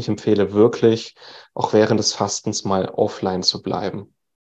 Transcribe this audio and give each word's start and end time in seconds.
Ich 0.00 0.08
empfehle 0.08 0.52
wirklich, 0.54 1.14
auch 1.54 1.74
während 1.74 2.00
des 2.00 2.14
Fastens 2.14 2.64
mal 2.64 2.88
offline 2.88 3.42
zu 3.42 3.62
bleiben. 3.62 4.14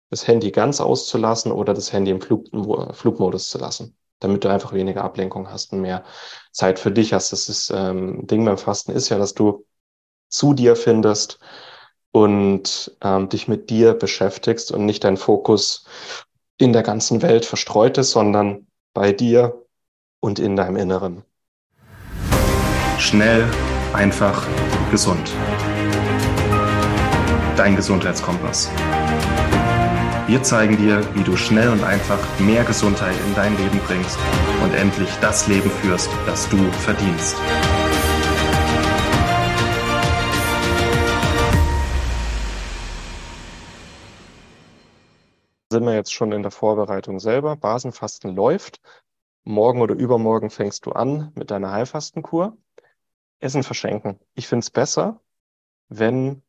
Das 0.10 0.26
Handy 0.26 0.52
ganz 0.52 0.80
auszulassen 0.80 1.52
oder 1.52 1.74
das 1.74 1.92
Handy 1.92 2.12
im 2.12 2.22
Flug, 2.22 2.48
Flugmodus 2.96 3.50
zu 3.50 3.58
lassen, 3.58 3.98
damit 4.20 4.44
du 4.44 4.50
einfach 4.50 4.72
weniger 4.72 5.04
Ablenkung 5.04 5.50
hast 5.50 5.74
und 5.74 5.82
mehr 5.82 6.06
Zeit 6.54 6.80
für 6.80 6.92
dich 6.92 7.12
hast. 7.12 7.34
Das 7.34 7.50
ist 7.50 7.72
ähm, 7.76 8.26
Ding 8.26 8.46
beim 8.46 8.58
Fasten 8.58 8.94
ist 8.94 9.10
ja, 9.10 9.18
dass 9.18 9.34
du 9.34 9.66
zu 10.30 10.54
dir 10.54 10.78
findest 10.78 11.40
und 12.12 12.96
ähm, 13.02 13.28
dich 13.28 13.50
mit 13.50 13.70
dir 13.70 13.96
beschäftigst 13.96 14.72
und 14.72 14.86
nicht 14.86 15.04
dein 15.04 15.18
Fokus 15.18 15.86
in 16.58 16.72
der 16.72 16.84
ganzen 16.84 17.22
Welt 17.22 17.46
verstreut 17.46 17.98
ist, 17.98 18.12
sondern 18.12 18.68
bei 18.94 19.12
dir 19.12 19.66
und 20.22 20.40
in 20.40 20.56
deinem 20.56 20.78
Inneren. 20.78 21.26
Schnell, 22.98 23.50
einfach, 23.94 24.48
gesund. 24.92 25.34
Dein 27.56 27.76
Gesundheitskompass. 27.76 28.72
Wir 30.26 30.42
zeigen 30.42 30.78
dir, 30.78 31.02
wie 31.16 31.24
du 31.24 31.36
schnell 31.36 31.70
und 31.70 31.84
einfach 31.84 32.20
mehr 32.40 32.64
Gesundheit 32.64 33.16
in 33.28 33.36
dein 33.36 33.58
Leben 33.58 33.80
bringst 33.86 34.18
und 34.64 34.74
endlich 34.74 35.10
das 35.22 35.48
Leben 35.48 35.70
führst, 35.70 36.10
das 36.26 36.50
du 36.50 36.58
verdienst. 36.72 37.36
Sind 45.72 45.86
wir 45.86 45.96
jetzt 45.96 46.14
schon 46.14 46.32
in 46.32 46.44
der 46.44 46.52
Vorbereitung 46.52 47.20
selber? 47.20 47.56
Basenfasten 47.56 48.36
läuft. 48.36 48.80
Morgen 49.44 49.82
oder 49.82 49.96
übermorgen 49.96 50.50
fängst 50.50 50.86
du 50.86 50.92
an 50.92 51.32
mit 51.36 51.52
deiner 51.52 51.72
Heilfastenkur. 51.72 52.56
Essen 53.44 53.64
verschenken. 53.64 54.20
Ich 54.36 54.48
finde 54.48 54.64
es 54.64 54.72
besser, 54.72 55.20
wenn 55.90 56.42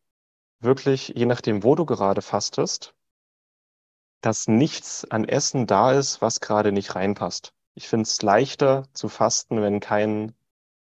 wirklich, 0.61 1.09
je 1.09 1.27
nachdem, 1.27 1.63
wo 1.63 1.75
du 1.75 1.85
gerade 1.85 2.23
fastest, 2.23 2.95
dass 4.21 4.49
nichts 4.49 5.05
an 5.11 5.25
Essen 5.25 5.67
da 5.67 5.93
ist, 5.93 6.23
was 6.23 6.41
gerade 6.41 6.73
nicht 6.73 6.95
reinpasst. 6.95 7.53
Ich 7.75 7.89
finde 7.89 8.05
es 8.05 8.23
leichter 8.23 8.85
zu 8.95 9.09
fasten, 9.09 9.61
wenn 9.61 9.81
kein, 9.81 10.35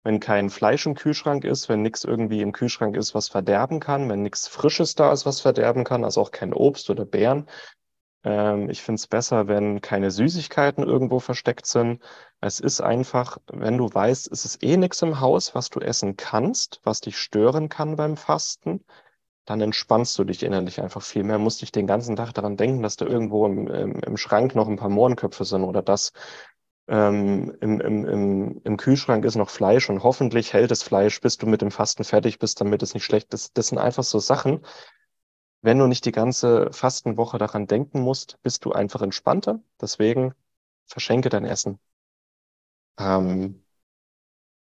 wenn 0.04 0.20
kein 0.20 0.50
Fleisch 0.50 0.86
im 0.86 0.94
Kühlschrank 0.94 1.44
ist, 1.44 1.68
wenn 1.68 1.82
nichts 1.82 2.04
irgendwie 2.04 2.42
im 2.42 2.52
Kühlschrank 2.52 2.96
ist, 2.96 3.14
was 3.14 3.28
verderben 3.28 3.80
kann, 3.80 4.08
wenn 4.08 4.22
nichts 4.22 4.46
Frisches 4.46 4.94
da 4.94 5.10
ist, 5.12 5.26
was 5.26 5.40
verderben 5.40 5.82
kann, 5.84 6.04
also 6.04 6.20
auch 6.20 6.30
kein 6.30 6.52
Obst 6.52 6.90
oder 6.90 7.04
Beeren. 7.04 7.48
Ähm, 8.24 8.70
ich 8.70 8.82
finde 8.82 8.98
es 8.98 9.06
besser, 9.06 9.48
wenn 9.48 9.80
keine 9.80 10.10
Süßigkeiten 10.10 10.84
irgendwo 10.84 11.20
versteckt 11.20 11.66
sind. 11.66 12.02
Es 12.40 12.60
ist 12.60 12.80
einfach, 12.80 13.38
wenn 13.52 13.78
du 13.78 13.88
weißt, 13.92 14.30
es 14.32 14.44
ist 14.44 14.62
eh 14.62 14.76
nichts 14.76 15.02
im 15.02 15.20
Haus, 15.20 15.54
was 15.54 15.70
du 15.70 15.80
essen 15.80 16.16
kannst, 16.16 16.80
was 16.84 17.00
dich 17.00 17.18
stören 17.18 17.68
kann 17.68 17.96
beim 17.96 18.16
Fasten, 18.16 18.84
dann 19.46 19.60
entspannst 19.60 20.18
du 20.18 20.24
dich 20.24 20.42
innerlich 20.42 20.80
einfach 20.80 21.02
viel 21.02 21.24
mehr. 21.24 21.38
Musst 21.38 21.62
dich 21.62 21.72
den 21.72 21.86
ganzen 21.86 22.16
Tag 22.16 22.32
daran 22.32 22.56
denken, 22.56 22.82
dass 22.82 22.96
da 22.96 23.06
irgendwo 23.06 23.46
im, 23.46 23.68
im, 23.68 24.00
im 24.00 24.16
Schrank 24.16 24.54
noch 24.54 24.68
ein 24.68 24.76
paar 24.76 24.88
Mohrenköpfe 24.88 25.44
sind 25.44 25.64
oder 25.64 25.82
dass 25.82 26.12
ähm, 26.88 27.56
im, 27.60 27.80
im, 27.80 28.04
im, 28.06 28.60
im 28.64 28.76
Kühlschrank 28.76 29.24
ist 29.24 29.36
noch 29.36 29.50
Fleisch 29.50 29.88
und 29.90 30.02
hoffentlich 30.02 30.52
hält 30.52 30.70
das 30.70 30.82
Fleisch, 30.82 31.20
bis 31.20 31.38
du 31.38 31.46
mit 31.46 31.62
dem 31.62 31.70
Fasten 31.70 32.04
fertig 32.04 32.38
bist, 32.38 32.60
damit 32.60 32.82
es 32.82 32.94
nicht 32.94 33.04
schlecht 33.04 33.32
ist. 33.34 33.56
Das 33.56 33.68
sind 33.68 33.78
einfach 33.78 34.02
so 34.02 34.18
Sachen, 34.18 34.60
wenn 35.64 35.78
du 35.78 35.86
nicht 35.86 36.04
die 36.04 36.12
ganze 36.12 36.70
Fastenwoche 36.72 37.38
daran 37.38 37.66
denken 37.66 38.00
musst, 38.00 38.38
bist 38.42 38.64
du 38.66 38.72
einfach 38.72 39.00
entspannter. 39.02 39.60
Deswegen 39.80 40.34
verschenke 40.86 41.30
dein 41.30 41.46
Essen. 41.46 41.78
Ähm, 42.98 43.64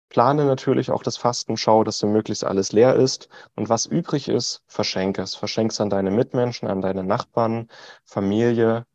plane 0.09 0.43
natürlich 0.45 0.91
auch 0.91 1.03
das 1.03 1.15
Fasten, 1.17 1.55
schau, 1.55 1.83
dass 1.85 1.99
du 1.99 2.07
möglichst 2.07 2.43
alles 2.43 2.73
leer 2.73 2.95
ist. 2.95 3.29
Und 3.55 3.69
was 3.69 3.85
übrig 3.85 4.27
ist, 4.27 4.61
verschenke 4.67 5.21
es. 5.21 5.35
Verschenke 5.35 5.71
es 5.71 5.79
an 5.79 5.89
deine 5.89 6.11
Mitmenschen, 6.11 6.67
an 6.67 6.81
deine 6.81 7.03
Nachbarn, 7.05 7.69
Familie. 8.03 8.85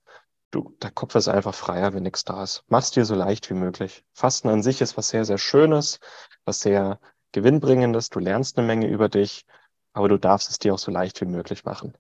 Du, 0.50 0.77
der 0.82 0.91
Kopf 0.91 1.14
ist 1.14 1.28
einfach 1.28 1.55
freier, 1.55 1.94
wenn 1.94 2.02
nichts 2.02 2.25
da 2.25 2.42
ist. 2.42 2.64
Mach's 2.69 2.91
dir 2.91 3.06
so 3.06 3.14
leicht 3.14 3.48
wie 3.50 3.54
möglich. 3.54 4.04
Fasten 4.12 4.48
an 4.48 4.62
sich 4.62 4.82
ist 4.82 4.97
was 4.98 5.09
sehr, 5.09 5.25
sehr 5.25 5.38
Schönes, 5.38 6.00
was 6.44 6.60
sehr 6.60 7.00
gewinnbringendes. 7.32 8.10
Du 8.10 8.19
lernst 8.20 8.59
eine 8.59 8.66
Menge 8.66 8.88
über 8.88 9.09
dich 9.09 9.47
aber 9.94 10.09
du 10.09 10.19
darfst 10.19 10.50
es 10.50 10.59
dir 10.59 10.75
auch 10.75 10.78
so 10.78 10.91
leicht 10.91 11.21
wie 11.22 11.27
möglich 11.27 11.65
machen. 11.65 11.97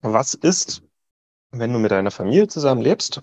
Was 0.00 0.34
ist, 0.34 0.82
wenn 1.50 1.72
du 1.72 1.78
mit 1.78 1.90
deiner 1.90 2.10
Familie 2.10 2.48
zusammen 2.48 2.80
lebst 2.82 3.20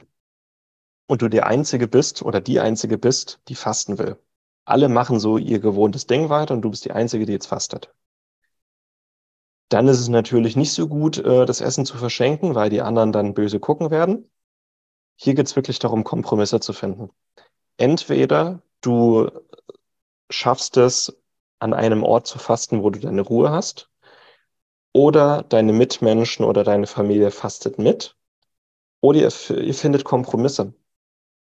und 1.08 1.22
du 1.22 1.30
der 1.30 1.48
Einzige 1.48 1.88
bist 1.88 2.22
oder 2.22 2.42
die 2.42 2.60
Einzige 2.60 2.98
bist, 2.98 3.40
die 3.48 3.56
fasten 3.56 3.98
will? 3.98 4.18
Alle 4.66 4.90
machen 4.90 5.20
so 5.20 5.38
ihr 5.38 5.60
gewohntes 5.60 6.08
Ding 6.08 6.30
weiter 6.30 6.54
und 6.54 6.62
du 6.62 6.70
bist 6.70 6.86
die 6.86 6.92
Einzige, 6.92 7.26
die 7.26 7.34
jetzt 7.34 7.48
fastet. 7.48 7.94
Dann 9.70 9.88
ist 9.88 10.00
es 10.00 10.10
natürlich 10.10 10.58
nicht 10.58 10.74
so 10.74 10.88
gut, 10.88 11.18
äh, 11.18 11.46
das 11.46 11.62
Essen 11.62 11.86
zu 11.86 11.98
verschenken, 11.98 12.56
weil 12.56 12.70
die 12.70 12.82
anderen 12.82 13.14
dann 13.14 13.34
böse 13.34 13.60
gucken 13.60 13.90
werden. 13.90 14.30
Hier 15.16 15.36
geht 15.36 15.48
es 15.48 15.56
wirklich 15.56 15.80
darum, 15.80 16.04
Kompromisse 16.04 16.60
zu 16.60 16.74
finden. 16.74 17.10
Entweder 17.78 18.62
du 18.82 19.30
schaffst 20.30 20.78
es, 20.78 21.21
an 21.62 21.74
einem 21.74 22.04
Ort 22.04 22.28
zu 22.28 22.40
fasten, 22.40 22.84
wo 22.84 22.90
du 22.90 23.00
deine 23.00 23.22
Ruhe 23.22 23.52
hast. 23.52 23.90
Oder 24.94 25.44
deine 25.44 25.74
Mitmenschen 25.74 26.44
oder 26.46 26.64
deine 26.64 26.88
Familie 26.88 27.32
fastet 27.32 27.78
mit. 27.80 28.18
Oder 29.02 29.20
ihr, 29.20 29.58
ihr 29.58 29.74
findet 29.74 30.04
Kompromisse. 30.04 30.74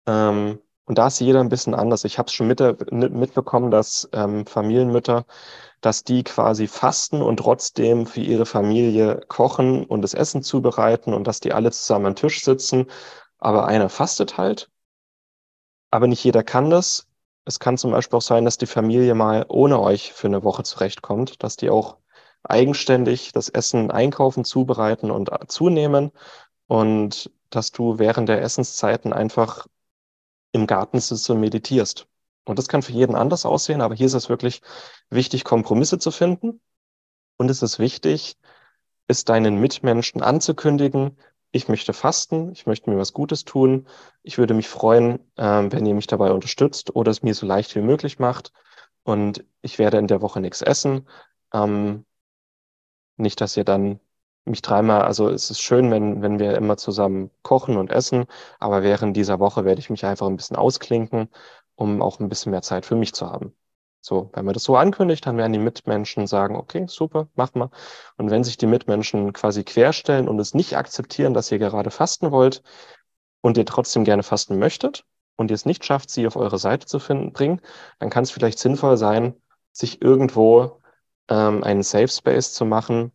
Ähm, 0.07 0.61
und 0.85 0.99
da 0.99 1.07
ist 1.07 1.21
jeder 1.21 1.41
ein 1.41 1.49
bisschen 1.49 1.75
anders. 1.75 2.05
Ich 2.05 2.19
habe 2.19 2.27
es 2.27 2.33
schon 2.35 2.49
mit, 2.49 2.61
mitbekommen, 2.93 3.71
dass 3.71 4.09
ähm, 4.13 4.47
Familienmütter, 4.47 5.25
dass 5.81 6.05
die 6.05 6.25
quasi 6.25 6.67
fasten 6.67 7.23
und 7.23 7.39
trotzdem 7.39 8.07
für 8.07 8.21
ihre 8.21 8.47
Familie 8.47 9.21
kochen 9.29 9.85
und 9.85 10.03
das 10.03 10.15
Essen 10.15 10.43
zubereiten 10.43 11.15
und 11.15 11.27
dass 11.27 11.41
die 11.41 11.53
alle 11.53 11.71
zusammen 11.71 12.07
am 12.07 12.17
Tisch 12.17 12.45
sitzen. 12.45 12.87
Aber 13.39 13.67
einer 13.67 13.89
fastet 13.89 14.37
halt. 14.39 14.71
Aber 15.93 16.09
nicht 16.09 16.25
jeder 16.25 16.43
kann 16.43 16.71
das. 16.71 17.10
Es 17.45 17.59
kann 17.59 17.79
zum 17.79 17.91
Beispiel 17.91 18.17
auch 18.17 18.23
sein, 18.23 18.45
dass 18.45 18.59
die 18.59 18.67
Familie 18.67 19.15
mal 19.15 19.45
ohne 19.49 19.81
euch 19.81 20.13
für 20.13 20.29
eine 20.29 20.45
Woche 20.45 20.63
zurechtkommt, 20.63 21.43
dass 21.43 21.57
die 21.57 21.71
auch 21.71 21.97
eigenständig 22.43 23.33
das 23.33 23.49
Essen 23.49 23.91
einkaufen, 23.91 24.45
zubereiten 24.45 25.11
und 25.11 25.31
zunehmen 25.49 26.13
und 26.67 27.31
dass 27.51 27.73
du 27.73 27.99
während 27.99 28.29
der 28.29 28.43
Essenszeiten 28.43 29.13
einfach 29.13 29.67
im 30.53 30.67
Garten 30.67 31.01
sitzt 31.01 31.29
und 31.31 31.41
meditierst. 31.41 32.07
Und 32.45 32.59
das 32.59 32.69
kann 32.69 32.83
für 32.83 32.93
jeden 32.93 33.15
anders 33.15 33.45
aussehen, 33.47 33.81
aber 33.81 33.95
hier 33.95 34.07
ist 34.07 34.15
es 34.15 34.29
wirklich 34.29 34.63
wichtig, 35.11 35.45
Kompromisse 35.45 35.99
zu 35.99 36.11
finden. 36.11 36.61
Und 37.37 37.51
es 37.51 37.63
ist 37.63 37.79
wichtig, 37.79 38.37
es 39.07 39.25
deinen 39.25 39.57
Mitmenschen 39.57 40.23
anzukündigen, 40.23 41.17
ich 41.53 41.69
möchte 41.69 41.93
fasten, 41.93 42.53
ich 42.53 42.67
möchte 42.67 42.91
mir 42.91 42.99
was 42.99 43.13
Gutes 43.13 43.45
tun. 43.45 43.87
Ich 44.23 44.39
würde 44.39 44.55
mich 44.55 44.69
freuen, 44.69 45.19
ähm, 45.37 45.73
wenn 45.73 45.87
ihr 45.87 45.95
mich 45.95 46.07
dabei 46.07 46.33
unterstützt 46.33 46.95
oder 46.95 47.11
es 47.11 47.23
mir 47.23 47.35
so 47.35 47.47
leicht 47.47 47.75
wie 47.75 47.81
möglich 47.83 48.19
macht. 48.19 48.53
Und 49.03 49.45
ich 49.63 49.79
werde 49.79 49.99
in 49.99 50.07
der 50.07 50.23
Woche 50.23 50.41
nichts 50.41 50.63
essen. 50.63 51.09
Ähm, 51.53 52.05
nicht, 53.17 53.41
dass 53.41 53.57
ihr 53.57 53.65
dann 53.65 54.01
mich 54.45 54.63
dreimal, 54.63 55.03
also 55.03 55.29
es 55.29 55.51
ist 55.51 55.61
schön, 55.61 55.91
wenn, 55.91 56.23
wenn 56.23 56.39
wir 56.39 56.57
immer 56.57 56.77
zusammen 56.77 57.31
kochen 57.43 57.77
und 57.77 57.91
essen, 57.91 58.27
aber 58.59 58.83
während 58.83 59.17
dieser 59.17 59.39
Woche 59.41 59.65
werde 59.65 59.81
ich 59.81 59.91
mich 59.91 60.05
einfach 60.07 60.27
ein 60.27 60.37
bisschen 60.37 60.57
ausklinken, 60.57 61.29
um 61.77 62.03
auch 62.03 62.21
ein 62.21 62.29
bisschen 62.29 62.51
mehr 62.53 62.63
Zeit 62.63 62.87
für 62.87 62.97
mich 62.97 63.15
zu 63.15 63.27
haben. 63.31 63.55
So, 64.03 64.31
wenn 64.33 64.45
man 64.47 64.55
das 64.55 64.65
so 64.65 64.77
ankündigt, 64.77 65.27
dann 65.27 65.37
werden 65.37 65.53
die 65.53 65.59
Mitmenschen 65.59 66.27
sagen, 66.27 66.57
okay, 66.57 66.87
super, 66.89 67.29
mach 67.35 67.55
mal. 67.55 67.71
Und 68.17 68.31
wenn 68.31 68.45
sich 68.45 68.57
die 68.57 68.67
Mitmenschen 68.67 69.33
quasi 69.33 69.63
querstellen 69.63 70.29
und 70.29 70.39
es 70.39 70.55
nicht 70.55 70.77
akzeptieren, 70.77 71.35
dass 71.35 71.53
ihr 71.53 71.59
gerade 71.59 71.91
fasten 71.91 72.31
wollt 72.31 72.63
und 73.43 73.59
ihr 73.59 73.67
trotzdem 73.67 74.05
gerne 74.05 74.23
fasten 74.23 74.59
möchtet 74.59 75.05
und 75.37 75.51
ihr 75.51 75.55
es 75.55 75.67
nicht 75.67 75.85
schafft, 75.85 76.11
sie 76.11 76.27
auf 76.27 76.37
eure 76.37 76.59
Seite 76.59 76.87
zu 76.87 76.99
finden, 76.99 77.33
bringen, 77.33 77.61
dann 77.99 78.11
kann 78.11 78.25
es 78.25 78.31
vielleicht 78.31 78.59
sinnvoll 78.59 78.97
sein, 78.97 79.35
sich 79.73 80.01
irgendwo 80.03 80.81
ähm, 81.29 81.63
einen 81.63 81.83
Safe 81.83 82.09
Space 82.09 82.55
zu 82.55 82.65
machen, 82.65 83.13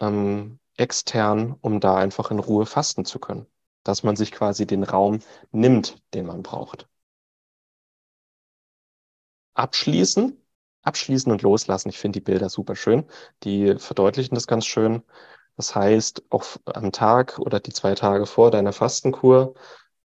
ähm, 0.00 0.58
extern, 0.76 1.56
um 1.60 1.80
da 1.80 1.96
einfach 1.96 2.30
in 2.30 2.40
Ruhe 2.40 2.66
fasten 2.66 3.04
zu 3.04 3.18
können. 3.20 3.46
Dass 3.84 4.02
man 4.02 4.16
sich 4.16 4.32
quasi 4.32 4.66
den 4.66 4.82
Raum 4.82 5.20
nimmt, 5.52 6.02
den 6.14 6.26
man 6.26 6.42
braucht 6.42 6.88
abschließen, 9.56 10.40
abschließen 10.82 11.32
und 11.32 11.42
loslassen. 11.42 11.88
Ich 11.88 11.98
finde 11.98 12.20
die 12.20 12.24
Bilder 12.24 12.48
super 12.48 12.76
schön. 12.76 13.04
Die 13.44 13.76
verdeutlichen 13.78 14.34
das 14.34 14.46
ganz 14.46 14.66
schön. 14.66 15.02
Das 15.56 15.74
heißt, 15.74 16.24
auch 16.30 16.44
am 16.66 16.92
Tag 16.92 17.38
oder 17.38 17.60
die 17.60 17.72
zwei 17.72 17.94
Tage 17.94 18.26
vor 18.26 18.50
deiner 18.50 18.72
Fastenkur, 18.72 19.54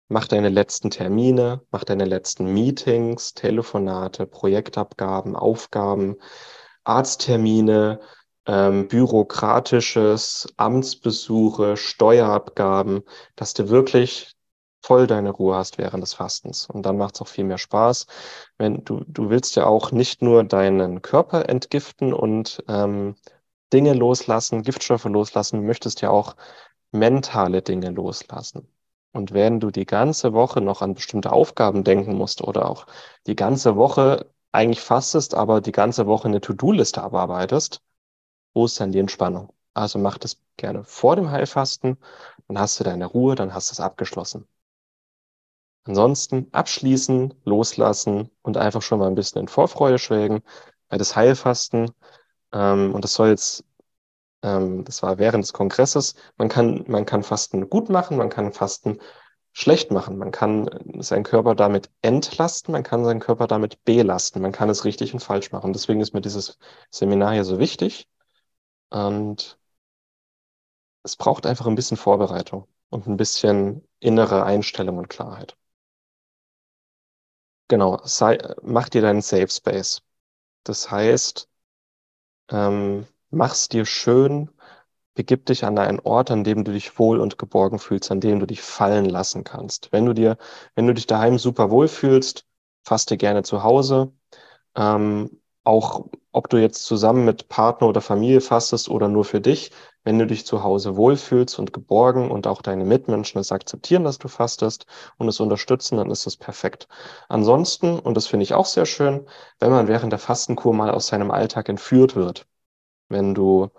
mach 0.07 0.27
deine 0.27 0.50
letzten 0.50 0.89
Termine, 0.89 1.62
mach 1.71 1.83
deine 1.83 2.06
letzten 2.06 2.53
Meetings, 2.53 3.33
Telefonate, 3.33 4.25
Projektabgaben, 4.25 5.36
Aufgaben, 5.36 6.18
Arzttermine, 6.83 8.00
ähm, 8.48 8.88
bürokratisches, 8.88 10.48
Amtsbesuche, 10.57 11.77
Steuerabgaben, 11.77 13.03
dass 13.36 13.53
du 13.53 13.69
wirklich 13.69 14.34
voll 14.85 15.07
deine 15.07 15.31
Ruhe 15.31 15.55
hast 15.55 15.77
während 15.79 16.03
des 16.03 16.13
Fastens. 16.13 16.67
Und 16.69 16.85
dann 16.85 16.97
macht 16.97 17.15
es 17.15 17.21
auch 17.21 17.27
viel 17.27 17.43
mehr 17.43 17.57
Spaß. 17.57 18.05
Wenn 18.57 18.83
du, 18.85 19.03
du 19.07 19.29
willst 19.29 19.55
ja 19.55 19.65
auch 19.65 19.91
nicht 19.91 20.21
nur 20.21 20.43
deinen 20.43 21.01
Körper 21.01 21.49
entgiften 21.49 22.13
und 22.13 22.63
ähm, 22.67 23.15
Dinge 23.73 23.93
loslassen, 23.93 24.61
Giftstoffe 24.63 25.05
loslassen, 25.05 25.65
möchtest 25.65 26.01
ja 26.01 26.11
auch 26.11 26.35
mentale 26.91 27.61
Dinge 27.63 27.89
loslassen. 27.91 28.67
Und 29.11 29.33
wenn 29.33 29.59
du 29.59 29.71
die 29.71 29.85
ganze 29.85 30.33
Woche 30.33 30.61
noch 30.61 30.81
an 30.81 30.93
bestimmte 30.93 31.31
Aufgaben 31.31 31.83
denken 31.83 32.15
musst 32.15 32.41
oder 32.41 32.69
auch 32.69 32.85
die 33.27 33.35
ganze 33.35 33.75
Woche 33.77 34.29
eigentlich 34.51 34.81
fastest, 34.81 35.33
aber 35.35 35.61
die 35.61 35.71
ganze 35.71 36.05
Woche 36.05 36.27
eine 36.27 36.41
To-Do-Liste 36.41 37.01
abarbeitest, 37.01 37.81
wo 38.53 38.65
ist 38.65 38.79
dann 38.79 38.91
die 38.91 38.99
Entspannung? 38.99 39.53
Also 39.73 39.99
mach 39.99 40.17
das 40.17 40.38
gerne 40.57 40.83
vor 40.83 41.15
dem 41.15 41.31
Heilfasten, 41.31 41.97
dann 42.47 42.59
hast 42.59 42.79
du 42.79 42.83
deine 42.83 43.05
Ruhe, 43.07 43.35
dann 43.35 43.53
hast 43.53 43.71
du 43.71 43.73
es 43.73 43.79
abgeschlossen. 43.79 44.47
Ansonsten 45.85 46.47
abschließen, 46.51 47.33
loslassen 47.45 48.29
und 48.41 48.57
einfach 48.57 48.81
schon 48.81 48.99
mal 48.99 49.07
ein 49.07 49.15
bisschen 49.15 49.41
in 49.41 49.47
Vorfreude 49.47 49.99
schwelgen. 49.99 50.41
Weil 50.89 50.99
das 50.99 51.15
Heilfasten, 51.15 51.91
ähm, 52.53 52.93
und 52.95 53.03
das 53.03 53.13
soll 53.15 53.29
jetzt, 53.29 53.63
ähm, 54.43 54.85
das 54.85 55.03
war 55.03 55.17
während 55.19 55.43
des 55.43 55.53
Kongresses, 55.53 56.15
man 56.37 56.49
kann, 56.49 56.85
man 56.87 57.05
kann 57.05 57.23
Fasten 57.23 57.69
gut 57.69 57.89
machen, 57.89 58.17
man 58.17 58.29
kann 58.29 58.53
Fasten 58.53 58.99
schlecht 59.55 59.89
machen. 59.91 60.17
Man 60.17 60.31
kann 60.31 60.69
seinen 61.01 61.23
Körper 61.23 61.55
damit 61.55 61.89
entlasten, 62.01 62.73
man 62.73 62.83
kann 62.83 63.05
seinen 63.05 63.21
Körper 63.21 63.47
damit 63.47 63.83
belasten, 63.85 64.41
man 64.41 64.51
kann 64.51 64.69
es 64.69 64.85
richtig 64.85 65.13
und 65.13 65.21
falsch 65.21 65.51
machen. 65.51 65.73
Deswegen 65.73 66.01
ist 66.01 66.13
mir 66.13 66.21
dieses 66.21 66.57
Seminar 66.91 67.33
hier 67.33 67.45
so 67.45 67.57
wichtig. 67.59 68.07
Und 68.89 69.57
es 71.03 71.15
braucht 71.15 71.45
einfach 71.45 71.67
ein 71.67 71.75
bisschen 71.75 71.97
Vorbereitung 71.97 72.67
und 72.89 73.07
ein 73.07 73.17
bisschen 73.17 73.88
innere 73.99 74.43
Einstellung 74.43 74.97
und 74.97 75.09
Klarheit. 75.09 75.55
Genau, 77.67 78.00
sei, 78.06 78.38
mach 78.63 78.89
dir 78.89 79.01
deinen 79.03 79.21
Safe 79.21 79.47
Space. 79.50 80.01
Das 80.63 80.91
heißt, 80.91 81.50
ähm, 82.51 83.06
mach's 83.29 83.69
dir 83.69 83.85
schön, 83.85 84.50
begib 85.15 85.45
dich 85.47 85.65
an 85.65 85.77
einen 85.79 86.00
Ort, 86.01 86.31
an 86.31 86.44
dem 86.44 86.63
du 86.63 86.71
dich 86.73 87.00
wohl 87.00 87.19
und 87.19 87.38
geborgen 87.39 87.79
fühlst, 87.79 88.12
an 88.12 88.21
dem 88.21 88.39
du 88.39 88.47
dich 88.47 88.62
fallen 88.62 89.06
lassen 89.06 89.44
kannst. 89.44 89.91
Wenn 89.94 90.06
du 90.06 90.13
dir, 90.13 90.38
wenn 90.75 90.88
du 90.88 90.94
dich 90.94 91.07
daheim 91.07 91.39
super 91.39 91.71
wohl 91.71 91.88
fühlst, 91.88 92.45
faste 92.83 93.17
gerne 93.17 93.44
zu 93.44 93.63
Hause. 93.63 94.13
Ähm, 94.75 95.41
auch 95.63 96.07
ob 96.35 96.49
du 96.49 96.57
jetzt 96.57 96.83
zusammen 96.85 97.25
mit 97.25 97.47
Partner 97.49 97.87
oder 97.87 98.01
Familie 98.01 98.41
fastest 98.41 98.89
oder 98.89 99.07
nur 99.07 99.25
für 99.25 99.41
dich, 99.41 99.71
wenn 100.03 100.19
du 100.19 100.27
dich 100.27 100.45
zu 100.45 100.63
Hause 100.63 100.95
wohlfühlst 100.97 101.57
und 101.59 101.73
geborgen 101.73 102.29
und 102.31 102.47
auch 102.47 102.61
deine 102.61 102.85
Mitmenschen 102.85 103.39
es 103.41 103.51
akzeptieren, 103.51 104.03
dass 104.03 104.19
du 104.19 104.27
fastest 104.27 104.85
und 105.17 105.27
es 105.27 105.39
unterstützen, 105.39 105.97
dann 105.97 106.11
ist 106.11 106.27
es 106.27 106.37
perfekt. 106.37 106.87
Ansonsten, 107.29 107.99
und 107.99 108.15
das 108.15 108.27
finde 108.27 108.43
ich 108.43 108.53
auch 108.53 108.65
sehr 108.65 108.85
schön, 108.85 109.27
wenn 109.59 109.71
man 109.71 109.87
während 109.87 110.11
der 110.11 110.19
Fastenkur 110.19 110.73
mal 110.73 110.91
aus 110.91 111.07
seinem 111.07 111.31
Alltag 111.31 111.69
entführt 111.69 112.15
wird, 112.15 112.47
wenn 113.09 113.35
du 113.35 113.69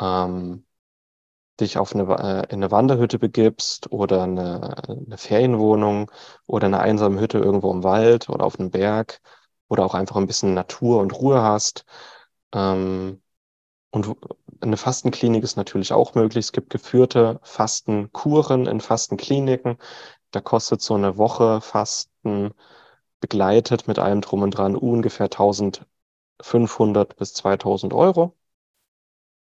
ähm, 0.00 0.64
dich 1.60 1.78
auf 1.78 1.94
eine, 1.94 2.04
äh, 2.18 2.52
in 2.52 2.62
eine 2.62 2.70
Wanderhütte 2.70 3.18
begibst 3.18 3.90
oder 3.92 4.22
eine, 4.24 4.76
eine 4.88 5.18
Ferienwohnung 5.18 6.10
oder 6.46 6.66
eine 6.66 6.80
einsame 6.80 7.20
Hütte 7.20 7.38
irgendwo 7.38 7.70
im 7.72 7.82
Wald 7.84 8.28
oder 8.28 8.44
auf 8.44 8.58
einem 8.58 8.70
Berg 8.70 9.20
oder 9.68 9.84
auch 9.84 9.94
einfach 9.94 10.16
ein 10.16 10.26
bisschen 10.26 10.54
Natur 10.54 11.00
und 11.00 11.12
Ruhe 11.14 11.42
hast. 11.42 11.84
Ähm, 12.54 13.22
und 13.90 14.16
eine 14.60 14.76
Fastenklinik 14.76 15.42
ist 15.44 15.56
natürlich 15.56 15.92
auch 15.92 16.14
möglich. 16.14 16.46
Es 16.46 16.52
gibt 16.52 16.70
geführte 16.70 17.40
Fastenkuren 17.42 18.66
in 18.66 18.80
Fastenkliniken. 18.80 19.78
Da 20.32 20.40
kostet 20.40 20.82
so 20.82 20.94
eine 20.94 21.18
Woche 21.18 21.60
Fasten 21.62 22.52
begleitet 23.20 23.88
mit 23.88 23.98
allem 23.98 24.20
drum 24.22 24.42
und 24.42 24.52
dran 24.52 24.76
ungefähr 24.76 25.28
1500 25.30 27.16
bis 27.16 27.34
2000 27.34 27.94
Euro. 27.94 28.36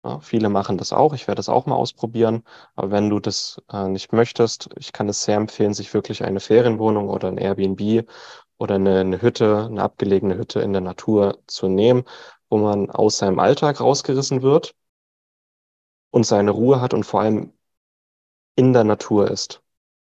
Ja, 0.03 0.19
viele 0.21 0.47
machen 0.49 0.77
das 0.77 0.93
auch. 0.93 1.13
Ich 1.13 1.27
werde 1.27 1.39
das 1.39 1.49
auch 1.49 1.65
mal 1.65 1.75
ausprobieren. 1.75 2.43
Aber 2.75 2.91
wenn 2.91 3.09
du 3.09 3.19
das 3.19 3.61
äh, 3.71 3.87
nicht 3.87 4.13
möchtest, 4.13 4.69
ich 4.77 4.93
kann 4.93 5.09
es 5.09 5.23
sehr 5.23 5.35
empfehlen, 5.35 5.73
sich 5.73 5.93
wirklich 5.93 6.23
eine 6.23 6.39
Ferienwohnung 6.39 7.09
oder 7.09 7.27
ein 7.27 7.37
Airbnb 7.37 8.05
oder 8.59 8.75
eine, 8.75 8.99
eine 8.99 9.21
Hütte, 9.21 9.65
eine 9.65 9.81
abgelegene 9.81 10.37
Hütte 10.37 10.61
in 10.61 10.73
der 10.73 10.81
Natur 10.81 11.39
zu 11.47 11.67
nehmen, 11.67 12.03
wo 12.49 12.57
man 12.57 12.91
aus 12.91 13.17
seinem 13.17 13.39
Alltag 13.39 13.79
rausgerissen 13.81 14.43
wird 14.43 14.75
und 16.11 16.25
seine 16.25 16.51
Ruhe 16.51 16.81
hat 16.81 16.93
und 16.93 17.03
vor 17.05 17.21
allem 17.21 17.53
in 18.55 18.73
der 18.73 18.83
Natur 18.83 19.31
ist. 19.31 19.61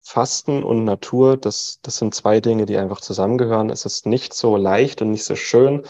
Fasten 0.01 0.63
und 0.63 0.83
Natur, 0.83 1.37
das, 1.37 1.79
das 1.81 1.97
sind 1.97 2.13
zwei 2.13 2.41
Dinge, 2.41 2.65
die 2.65 2.77
einfach 2.77 2.99
zusammengehören. 2.99 3.69
Es 3.69 3.85
ist 3.85 4.05
nicht 4.05 4.33
so 4.33 4.57
leicht 4.57 5.01
und 5.01 5.11
nicht 5.11 5.23
so 5.23 5.35
schön, 5.35 5.83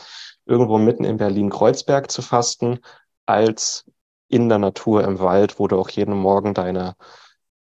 irgendwo 0.46 0.78
mitten 0.78 1.04
in 1.04 1.18
Berlin-Kreuzberg 1.18 2.12
zu 2.12 2.22
fasten, 2.22 2.80
als 3.26 3.86
in 4.28 4.50
der 4.50 4.60
Natur 4.60 5.04
im 5.04 5.20
Wald, 5.20 5.58
wo 5.60 5.68
du 5.68 5.80
auch 5.80 5.90
jeden 5.90 6.16
Morgen 6.16 6.54
deine, 6.54 6.96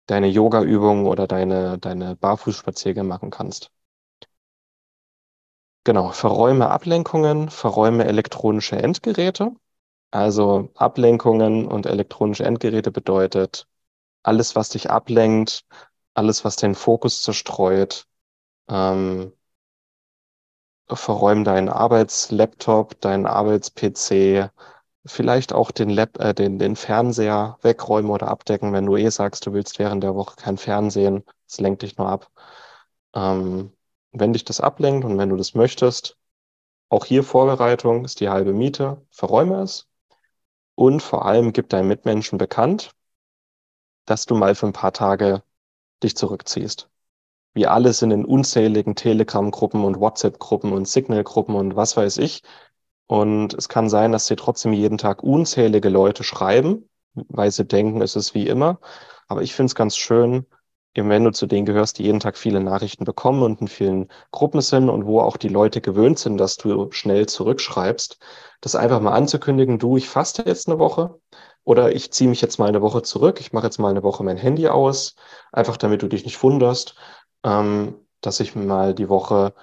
deine 0.05 0.27
Yoga-Übungen 0.27 1.07
oder 1.07 1.27
deine, 1.27 1.79
deine 1.79 2.15
Barfußspaziergänge 2.15 3.07
machen 3.07 3.31
kannst. 3.31 3.71
Genau, 5.85 6.11
verräume 6.11 6.69
Ablenkungen, 6.69 7.49
verräume 7.49 8.03
elektronische 8.05 8.75
Endgeräte. 8.77 9.51
Also 10.11 10.69
Ablenkungen 10.75 11.67
und 11.67 11.85
elektronische 11.87 12.45
Endgeräte 12.45 12.91
bedeutet 12.91 13.67
alles, 14.23 14.55
was 14.55 14.69
dich 14.69 14.89
ablenkt, 14.91 15.65
alles, 16.15 16.45
was 16.45 16.57
den 16.57 16.75
Fokus 16.75 17.23
zerstreut. 17.23 18.07
Ähm, 18.69 19.33
verräum 20.89 21.43
deinen 21.43 21.69
Arbeitslaptop, 21.69 22.99
deinen 23.01 23.25
Arbeits-PC, 23.27 24.49
vielleicht 25.05 25.53
auch 25.53 25.71
den, 25.71 25.89
Lab, 25.89 26.19
äh, 26.19 26.33
den, 26.33 26.57
den 26.59 26.75
Fernseher 26.75 27.57
wegräumen 27.61 28.09
oder 28.11 28.27
abdecken, 28.29 28.73
wenn 28.73 28.85
du 28.88 28.95
eh 28.97 29.09
sagst, 29.09 29.45
du 29.45 29.53
willst 29.53 29.77
während 29.79 30.03
der 30.03 30.15
Woche 30.15 30.35
kein 30.38 30.57
Fernsehen. 30.57 31.23
Das 31.47 31.59
lenkt 31.59 31.81
dich 31.83 31.97
nur 31.97 32.09
ab. 32.09 32.29
Ähm, 33.15 33.73
wenn 34.19 34.33
dich 34.33 34.45
das 34.45 34.62
ablenkt 34.62 35.06
und 35.06 35.17
wenn 35.17 35.29
du 35.29 35.35
das 35.38 35.53
möchtest, 35.53 36.17
auch 36.89 37.06
hier 37.06 37.23
Vorbereitung 37.23 38.06
ist 38.06 38.19
die 38.19 38.29
halbe 38.29 38.53
Miete, 38.53 39.06
verräume 39.12 39.62
es 39.62 39.88
und 40.75 41.01
vor 41.01 41.25
allem 41.25 41.53
gib 41.53 41.69
deinen 41.69 41.88
Mitmenschen 41.88 42.38
bekannt, 42.38 42.91
dass 44.06 44.25
du 44.25 44.35
mal 44.35 44.56
für 44.56 44.67
ein 44.67 44.73
paar 44.73 44.94
Tage 44.94 45.44
dich 46.03 46.15
zurückziehst. 46.15 46.89
Wir 47.53 47.71
alle 47.71 47.94
sind 47.94 48.12
in 48.12 48.25
unzähligen 48.25 48.95
Telegram-Gruppen 48.95 49.83
und 49.85 50.00
WhatsApp-Gruppen 50.00 50.73
und 50.73 50.88
Signal-Gruppen 50.88 51.56
und 51.56 51.75
was 51.75 51.95
weiß 51.95 52.17
ich. 52.17 52.44
Und 53.07 53.53
es 53.53 53.69
kann 53.69 53.89
sein, 53.89 54.12
dass 54.12 54.27
dir 54.27 54.35
trotzdem 54.35 54.73
jeden 54.73 54.97
Tag 54.97 55.23
unzählige 55.23 55.89
Leute 55.89 56.24
schreiben, 56.24 56.89
weil 57.13 57.51
sie 57.51 57.65
denken, 57.65 58.01
es 58.01 58.15
ist 58.15 58.34
wie 58.34 58.48
immer. 58.48 58.79
Aber 59.27 59.41
ich 59.41 59.55
finde 59.55 59.67
es 59.67 59.75
ganz 59.75 59.95
schön, 59.95 60.45
eben 60.95 61.09
wenn 61.09 61.23
du 61.23 61.31
zu 61.31 61.45
denen 61.45 61.65
gehörst, 61.65 61.99
die 61.99 62.03
jeden 62.03 62.19
Tag 62.19 62.37
viele 62.37 62.61
Nachrichten 62.61 63.05
bekommen 63.05 63.43
und 63.43 63.61
in 63.61 63.67
vielen 63.67 64.09
Gruppen 64.31 64.61
sind 64.61 64.89
und 64.89 65.05
wo 65.05 65.19
auch 65.21 65.37
die 65.37 65.49
Leute 65.49 65.81
gewöhnt 65.81 66.19
sind, 66.19 66.37
dass 66.37 66.57
du 66.57 66.91
schnell 66.91 67.27
zurückschreibst, 67.27 68.17
das 68.61 68.75
einfach 68.75 69.01
mal 69.01 69.13
anzukündigen, 69.13 69.77
du, 69.77 69.97
ich 69.97 70.09
faste 70.09 70.43
jetzt 70.45 70.67
eine 70.67 70.79
Woche 70.79 71.19
oder 71.63 71.93
ich 71.93 72.11
ziehe 72.11 72.29
mich 72.29 72.41
jetzt 72.41 72.59
mal 72.59 72.67
eine 72.67 72.81
Woche 72.81 73.01
zurück, 73.01 73.39
ich 73.41 73.53
mache 73.53 73.65
jetzt 73.65 73.77
mal 73.77 73.89
eine 73.89 74.03
Woche 74.03 74.23
mein 74.23 74.37
Handy 74.37 74.67
aus, 74.69 75.15
einfach 75.51 75.77
damit 75.77 76.01
du 76.01 76.07
dich 76.07 76.23
nicht 76.25 76.41
wunderst, 76.41 76.95
ähm, 77.43 77.95
dass 78.21 78.39
ich 78.39 78.55
mal 78.55 78.95
die 78.95 79.09
Woche 79.09 79.53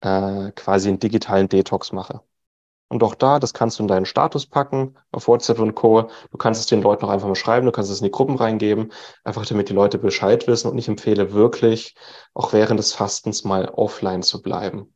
äh, 0.00 0.52
quasi 0.52 0.88
einen 0.88 1.00
digitalen 1.00 1.48
Detox 1.48 1.92
mache. 1.92 2.22
Und 2.88 3.02
auch 3.02 3.16
da, 3.16 3.40
das 3.40 3.52
kannst 3.52 3.78
du 3.78 3.82
in 3.82 3.88
deinen 3.88 4.06
Status 4.06 4.46
packen, 4.46 4.96
auf 5.10 5.26
WhatsApp 5.26 5.58
und 5.58 5.74
Co. 5.74 6.08
Du 6.30 6.38
kannst 6.38 6.60
es 6.60 6.66
den 6.66 6.82
Leuten 6.82 7.04
auch 7.04 7.08
einfach 7.10 7.26
mal 7.26 7.34
schreiben, 7.34 7.66
du 7.66 7.72
kannst 7.72 7.90
es 7.90 8.00
in 8.00 8.04
die 8.04 8.12
Gruppen 8.12 8.36
reingeben, 8.36 8.92
einfach 9.24 9.44
damit 9.44 9.68
die 9.68 9.72
Leute 9.72 9.98
Bescheid 9.98 10.46
wissen. 10.46 10.70
Und 10.70 10.78
ich 10.78 10.86
empfehle 10.86 11.32
wirklich, 11.32 11.96
auch 12.32 12.52
während 12.52 12.78
des 12.78 12.92
Fastens 12.92 13.42
mal 13.44 13.68
offline 13.70 14.22
zu 14.22 14.40
bleiben. 14.40 14.94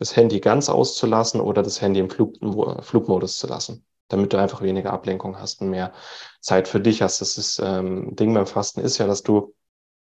Das 0.00 0.16
Handy 0.16 0.40
ganz 0.40 0.68
auszulassen 0.68 1.40
oder 1.40 1.62
das 1.62 1.80
Handy 1.80 2.00
im 2.00 2.10
Flug, 2.10 2.34
Flugmodus 2.84 3.38
zu 3.38 3.46
lassen, 3.46 3.84
damit 4.08 4.32
du 4.32 4.36
einfach 4.36 4.60
weniger 4.62 4.92
Ablenkung 4.92 5.38
hast 5.38 5.60
und 5.60 5.70
mehr 5.70 5.92
Zeit 6.40 6.66
für 6.66 6.80
dich 6.80 7.02
hast. 7.02 7.20
Das 7.20 7.38
ist, 7.38 7.60
ähm, 7.62 8.16
Ding 8.16 8.34
beim 8.34 8.46
Fasten 8.46 8.80
ist 8.80 8.98
ja, 8.98 9.06
dass 9.06 9.22
du 9.22 9.54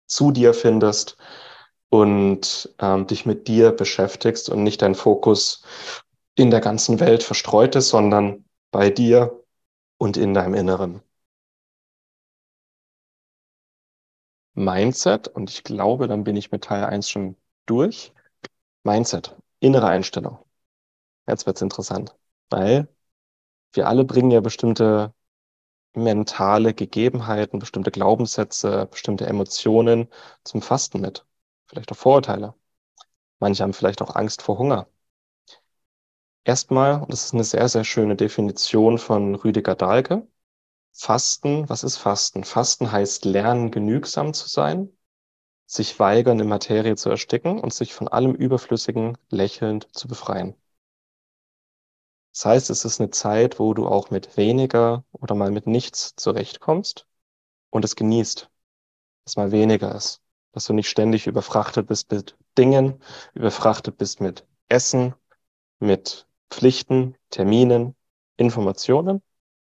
zu 0.08 0.32
dir 0.32 0.54
findest 0.54 1.18
und 1.90 2.74
ähm, 2.80 3.08
dich 3.08 3.26
mit 3.26 3.48
dir 3.48 3.72
beschäftigst 3.72 4.50
und 4.50 4.64
nicht 4.64 4.82
deinen 4.82 4.96
Fokus 4.96 5.64
in 6.38 6.52
der 6.52 6.62
ganzen 6.62 7.02
Welt 7.02 7.22
verstreut 7.24 7.76
ist, 7.76 7.90
sondern 7.90 8.46
bei 8.72 8.90
dir 8.90 9.44
und 9.98 10.18
in 10.18 10.34
deinem 10.34 10.54
Inneren. 10.56 11.02
Mindset, 14.56 15.28
und 15.30 15.50
ich 15.50 15.64
glaube, 15.64 16.08
dann 16.08 16.24
bin 16.24 16.36
ich 16.36 16.52
mit 16.52 16.64
Teil 16.66 16.84
1 16.86 17.10
schon 17.10 17.38
durch. 17.66 18.14
Mindset, 18.84 19.36
innere 19.62 19.88
Einstellung. 19.88 20.40
Jetzt 21.28 21.46
wird's 21.48 21.62
interessant, 21.62 22.16
weil 22.50 22.88
wir 23.74 23.88
alle 23.90 24.06
bringen 24.06 24.32
ja 24.32 24.42
bestimmte 24.42 25.14
mentale 25.96 26.74
Gegebenheiten, 26.74 27.60
bestimmte 27.60 27.92
Glaubenssätze, 27.92 28.88
bestimmte 28.88 29.28
Emotionen 29.28 30.10
zum 30.46 30.62
Fasten 30.62 31.02
mit. 31.02 31.26
vielleicht 31.68 31.92
auch 31.92 31.98
Vorurteile. 31.98 32.56
Manche 33.40 33.64
haben 33.64 33.74
vielleicht 33.74 34.02
auch 34.04 34.16
Angst 34.16 34.42
vor 34.44 34.58
Hunger. 34.60 34.88
Erstmal, 36.48 37.02
und 37.02 37.12
das 37.12 37.26
ist 37.26 37.34
eine 37.34 37.44
sehr, 37.44 37.68
sehr 37.68 37.84
schöne 37.84 38.16
Definition 38.16 39.00
von 39.00 39.36
Rüdiger 39.36 39.76
Dahlke, 39.76 40.26
Fasten, 40.94 41.68
was 41.70 41.84
ist 41.84 41.98
Fasten? 41.98 42.46
Fasten 42.46 42.90
heißt 42.92 43.26
lernen, 43.26 43.70
genügsam 43.70 44.34
zu 44.34 44.48
sein, 44.48 44.90
sich 45.66 46.00
weigern, 46.00 46.40
in 46.40 46.48
Materie 46.48 46.96
zu 46.96 47.10
ersticken 47.10 47.60
und 47.60 47.74
sich 47.74 47.94
von 47.94 48.08
allem 48.08 48.34
Überflüssigen 48.34 49.18
lächelnd 49.30 49.90
zu 49.94 50.08
befreien. 50.08 50.56
Das 52.34 52.46
heißt, 52.46 52.70
es 52.70 52.86
ist 52.86 53.02
eine 53.02 53.10
Zeit, 53.10 53.60
wo 53.60 53.74
du 53.74 53.86
auch 53.86 54.10
mit 54.10 54.38
weniger 54.38 55.04
oder 55.12 55.36
mal 55.36 55.52
mit 55.52 55.68
nichts 55.68 56.16
zurechtkommst 56.16 57.08
und 57.72 57.84
es 57.84 57.98
genießt, 57.98 58.50
dass 59.26 59.36
mal 59.36 59.52
weniger 59.52 59.94
ist, 59.94 60.22
dass 60.54 60.64
du 60.66 60.72
nicht 60.74 60.90
ständig 60.90 61.28
überfrachtet 61.28 61.88
bist 61.88 62.10
mit 62.10 62.38
Dingen, 62.58 63.04
überfrachtet 63.34 63.98
bist 63.98 64.22
mit 64.22 64.48
Essen, 64.70 65.14
mit 65.80 66.27
Pflichten, 66.50 67.16
Terminen, 67.30 67.96
Informationen, 68.38 69.22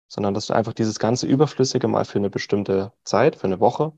sondern 0.09 0.35
dass 0.35 0.47
du 0.47 0.55
einfach 0.55 0.73
dieses 0.73 0.99
ganze 0.99 1.27
Überflüssige 1.27 1.89
mal 1.89 2.05
für 2.05 2.19
eine 2.19 2.31
bestimmte 2.31 2.93
Zeit, 3.05 3.37
für 3.37 3.47
eine 3.47 3.61
Woche, 3.61 3.93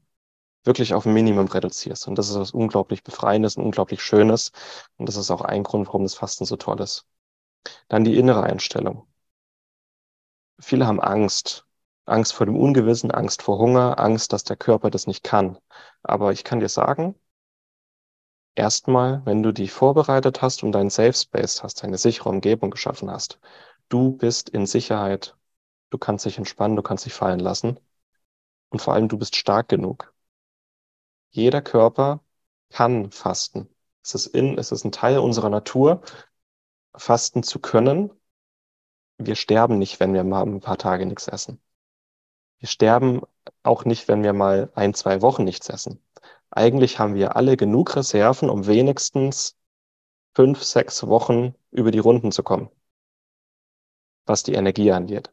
wirklich 0.64 0.94
auf 0.94 1.06
ein 1.06 1.14
Minimum 1.14 1.46
reduzierst. 1.46 2.08
Und 2.08 2.16
das 2.16 2.28
ist 2.28 2.38
was 2.38 2.52
unglaublich 2.52 3.02
Befreiendes 3.04 3.56
und 3.56 3.64
unglaublich 3.64 4.02
Schönes. 4.02 4.52
Und 4.96 5.08
das 5.08 5.16
ist 5.16 5.30
auch 5.30 5.42
ein 5.42 5.62
Grund, 5.64 5.86
warum 5.86 6.02
das 6.02 6.14
Fasten 6.14 6.44
so 6.44 6.56
toll 6.56 6.80
ist. 6.80 7.06
Dann 7.88 8.04
die 8.04 8.16
innere 8.18 8.42
Einstellung. 8.42 9.06
Viele 10.60 10.86
haben 10.86 11.00
Angst. 11.00 11.66
Angst 12.06 12.32
vor 12.34 12.46
dem 12.46 12.56
Ungewissen, 12.56 13.10
Angst 13.10 13.42
vor 13.42 13.58
Hunger, 13.58 13.98
Angst, 13.98 14.32
dass 14.32 14.44
der 14.44 14.56
Körper 14.56 14.90
das 14.90 15.06
nicht 15.06 15.22
kann. 15.22 15.58
Aber 16.02 16.32
ich 16.32 16.44
kann 16.44 16.60
dir 16.60 16.68
sagen, 16.68 17.14
Erstmal, 18.54 19.24
wenn 19.26 19.42
du 19.42 19.52
dich 19.52 19.72
vorbereitet 19.72 20.42
hast 20.42 20.62
und 20.62 20.72
deinen 20.72 20.90
Safe 20.90 21.12
Space 21.12 21.62
hast, 21.62 21.84
eine 21.84 21.98
sichere 21.98 22.28
Umgebung 22.28 22.70
geschaffen 22.70 23.10
hast, 23.10 23.38
du 23.88 24.12
bist 24.12 24.48
in 24.48 24.66
Sicherheit, 24.66 25.36
du 25.90 25.98
kannst 25.98 26.24
dich 26.26 26.38
entspannen, 26.38 26.76
du 26.76 26.82
kannst 26.82 27.04
dich 27.06 27.14
fallen 27.14 27.40
lassen 27.40 27.78
und 28.70 28.82
vor 28.82 28.94
allem 28.94 29.08
du 29.08 29.18
bist 29.18 29.36
stark 29.36 29.68
genug. 29.68 30.12
Jeder 31.30 31.62
Körper 31.62 32.20
kann 32.70 33.10
fasten. 33.10 33.68
Es 34.02 34.14
ist 34.14 34.26
in, 34.28 34.58
es 34.58 34.72
ist 34.72 34.84
ein 34.84 34.92
Teil 34.92 35.18
unserer 35.18 35.50
Natur, 35.50 36.02
fasten 36.94 37.42
zu 37.42 37.60
können. 37.60 38.10
Wir 39.18 39.36
sterben 39.36 39.78
nicht, 39.78 40.00
wenn 40.00 40.14
wir 40.14 40.24
mal 40.24 40.42
ein 40.42 40.60
paar 40.60 40.78
Tage 40.78 41.06
nichts 41.06 41.28
essen. 41.28 41.60
Wir 42.58 42.68
sterben 42.68 43.22
auch 43.62 43.84
nicht, 43.84 44.08
wenn 44.08 44.22
wir 44.22 44.32
mal 44.32 44.70
ein, 44.74 44.94
zwei 44.94 45.22
Wochen 45.22 45.44
nichts 45.44 45.68
essen. 45.68 46.02
Eigentlich 46.50 46.98
haben 46.98 47.14
wir 47.14 47.36
alle 47.36 47.56
genug 47.56 47.96
Reserven, 47.96 48.50
um 48.50 48.66
wenigstens 48.66 49.56
fünf, 50.34 50.62
sechs 50.62 51.06
Wochen 51.06 51.54
über 51.70 51.90
die 51.90 51.98
Runden 51.98 52.32
zu 52.32 52.42
kommen, 52.42 52.70
was 54.26 54.42
die 54.42 54.54
Energie 54.54 54.92
angeht. 54.92 55.32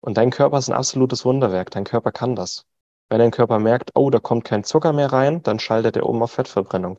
Und 0.00 0.16
dein 0.18 0.30
Körper 0.30 0.58
ist 0.58 0.68
ein 0.68 0.74
absolutes 0.76 1.24
Wunderwerk. 1.24 1.70
Dein 1.70 1.84
Körper 1.84 2.12
kann 2.12 2.36
das. 2.36 2.66
Wenn 3.08 3.20
dein 3.20 3.30
Körper 3.30 3.58
merkt, 3.58 3.92
oh, 3.94 4.10
da 4.10 4.18
kommt 4.20 4.44
kein 4.44 4.64
Zucker 4.64 4.92
mehr 4.92 5.12
rein, 5.12 5.42
dann 5.42 5.58
schaltet 5.58 5.96
er 5.96 6.06
um 6.06 6.22
auf 6.22 6.32
Fettverbrennung. 6.32 6.98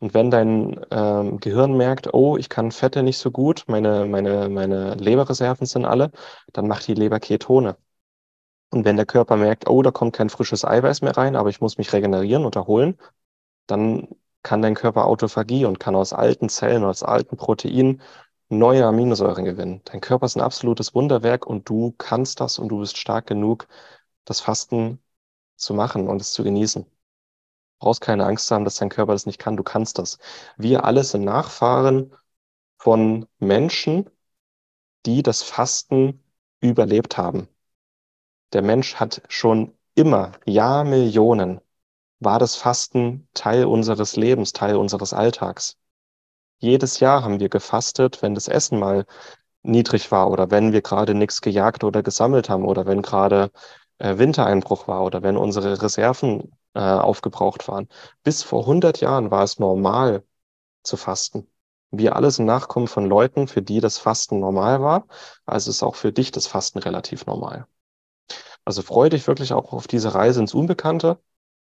Und 0.00 0.14
wenn 0.14 0.30
dein 0.30 0.84
ähm, 0.90 1.38
Gehirn 1.40 1.76
merkt, 1.76 2.12
oh, 2.14 2.36
ich 2.36 2.48
kann 2.48 2.72
Fette 2.72 3.02
nicht 3.02 3.18
so 3.18 3.30
gut, 3.30 3.64
meine, 3.68 4.06
meine, 4.06 4.48
meine 4.48 4.94
Leberreserven 4.96 5.66
sind 5.66 5.84
alle, 5.86 6.10
dann 6.52 6.68
macht 6.68 6.86
die 6.88 6.94
Leber 6.94 7.20
Ketone. 7.20 7.76
Und 8.70 8.84
wenn 8.84 8.96
der 8.96 9.06
Körper 9.06 9.36
merkt, 9.36 9.68
oh, 9.68 9.82
da 9.82 9.90
kommt 9.90 10.16
kein 10.16 10.30
frisches 10.30 10.64
Eiweiß 10.64 11.02
mehr 11.02 11.16
rein, 11.16 11.36
aber 11.36 11.48
ich 11.48 11.60
muss 11.60 11.78
mich 11.78 11.92
regenerieren 11.92 12.44
und 12.44 12.56
erholen, 12.56 12.98
dann 13.66 14.08
kann 14.42 14.62
dein 14.62 14.74
Körper 14.74 15.06
Autophagie 15.06 15.64
und 15.66 15.80
kann 15.80 15.96
aus 15.96 16.12
alten 16.12 16.48
Zellen, 16.48 16.84
aus 16.84 17.02
alten 17.02 17.36
Proteinen 17.36 18.02
neue 18.48 18.86
Aminosäuren 18.86 19.44
gewinnen. 19.44 19.82
Dein 19.84 20.00
Körper 20.00 20.26
ist 20.26 20.36
ein 20.36 20.42
absolutes 20.42 20.94
Wunderwerk 20.94 21.46
und 21.46 21.68
du 21.68 21.92
kannst 21.98 22.40
das 22.40 22.58
und 22.58 22.68
du 22.68 22.80
bist 22.80 22.98
stark 22.98 23.26
genug, 23.26 23.68
das 24.24 24.40
Fasten 24.40 25.00
zu 25.56 25.74
machen 25.74 26.08
und 26.08 26.20
es 26.20 26.32
zu 26.32 26.44
genießen. 26.44 26.84
Du 26.84 26.90
brauchst 27.78 28.00
keine 28.00 28.26
Angst 28.26 28.50
haben, 28.50 28.64
dass 28.64 28.76
dein 28.76 28.88
Körper 28.88 29.12
das 29.12 29.26
nicht 29.26 29.38
kann. 29.38 29.56
Du 29.56 29.62
kannst 29.62 29.98
das. 29.98 30.18
Wir 30.56 30.84
alle 30.84 31.04
sind 31.04 31.24
Nachfahren 31.24 32.14
von 32.78 33.26
Menschen, 33.38 34.10
die 35.06 35.22
das 35.22 35.42
Fasten 35.42 36.22
überlebt 36.60 37.16
haben. 37.18 37.48
Der 38.54 38.62
Mensch 38.62 38.94
hat 38.96 39.20
schon 39.28 39.76
immer, 39.94 40.32
Jahrmillionen, 40.46 41.60
war 42.20 42.38
das 42.38 42.56
Fasten 42.56 43.28
Teil 43.34 43.64
unseres 43.66 44.16
Lebens, 44.16 44.52
Teil 44.52 44.76
unseres 44.76 45.12
Alltags. 45.12 45.76
Jedes 46.58 47.00
Jahr 47.00 47.24
haben 47.24 47.40
wir 47.40 47.48
gefastet, 47.48 48.22
wenn 48.22 48.34
das 48.34 48.48
Essen 48.48 48.78
mal 48.78 49.06
niedrig 49.62 50.12
war 50.12 50.30
oder 50.30 50.50
wenn 50.52 50.72
wir 50.72 50.82
gerade 50.82 51.14
nichts 51.14 51.40
gejagt 51.40 51.84
oder 51.84 52.02
gesammelt 52.02 52.48
haben 52.48 52.64
oder 52.64 52.86
wenn 52.86 53.02
gerade 53.02 53.50
äh, 53.98 54.18
Wintereinbruch 54.18 54.88
war 54.88 55.04
oder 55.04 55.22
wenn 55.22 55.36
unsere 55.36 55.82
Reserven 55.82 56.56
äh, 56.74 56.80
aufgebraucht 56.80 57.68
waren. 57.68 57.88
Bis 58.22 58.42
vor 58.44 58.60
100 58.62 59.00
Jahren 59.00 59.30
war 59.30 59.42
es 59.42 59.58
normal 59.58 60.24
zu 60.84 60.96
fasten. 60.96 61.48
Wir 61.90 62.16
alle 62.16 62.30
sind 62.30 62.46
Nachkommen 62.46 62.88
von 62.88 63.06
Leuten, 63.06 63.48
für 63.48 63.62
die 63.62 63.80
das 63.80 63.98
Fasten 63.98 64.40
normal 64.40 64.80
war. 64.82 65.06
Also 65.46 65.70
ist 65.70 65.82
auch 65.82 65.96
für 65.96 66.12
dich 66.12 66.30
das 66.32 66.46
Fasten 66.46 66.78
relativ 66.78 67.26
normal. 67.26 67.66
Also 68.64 68.82
freu 68.82 69.08
dich 69.08 69.26
wirklich 69.26 69.52
auch 69.52 69.72
auf 69.72 69.86
diese 69.86 70.14
Reise 70.14 70.40
ins 70.40 70.54
Unbekannte, 70.54 71.18